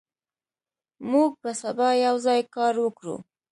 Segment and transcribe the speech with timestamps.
[1.11, 3.15] موږ به سبا یوځای کار وکړو.